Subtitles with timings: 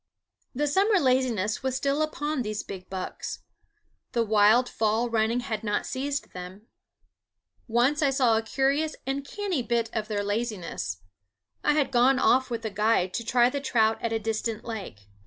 [0.55, 3.43] The summer laziness was still upon these big bucks;
[4.13, 6.65] the wild fall running had not seized them.
[7.67, 11.03] Once I saw a curious and canny bit of their laziness.
[11.63, 15.07] I had gone off with a guide to try the trout at a distant lake.